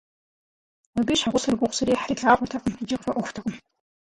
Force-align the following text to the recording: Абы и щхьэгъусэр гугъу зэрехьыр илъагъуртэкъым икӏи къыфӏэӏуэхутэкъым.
Абы 0.99 1.11
и 1.13 1.17
щхьэгъусэр 1.19 1.55
гугъу 1.59 1.75
зэрехьыр 1.77 2.11
илъагъуртэкъым 2.13 2.73
икӏи 2.81 2.89
къыфӏэӏуэхутэкъым. 2.97 3.55